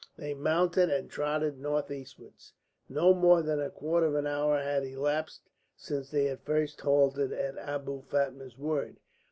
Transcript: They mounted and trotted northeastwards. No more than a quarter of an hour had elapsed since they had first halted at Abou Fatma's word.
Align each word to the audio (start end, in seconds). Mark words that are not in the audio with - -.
They 0.17 0.33
mounted 0.33 0.89
and 0.89 1.11
trotted 1.11 1.59
northeastwards. 1.59 2.53
No 2.89 3.13
more 3.13 3.43
than 3.43 3.59
a 3.59 3.69
quarter 3.69 4.07
of 4.07 4.15
an 4.15 4.25
hour 4.25 4.57
had 4.57 4.83
elapsed 4.83 5.47
since 5.77 6.09
they 6.09 6.23
had 6.25 6.41
first 6.41 6.81
halted 6.81 7.31
at 7.31 7.53
Abou 7.59 8.01
Fatma's 8.01 8.57
word. 8.57 8.97